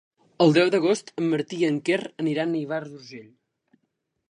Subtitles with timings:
[0.45, 3.31] El deu d'agost en Martí i en Quer aniran a Ivars d'Urgell.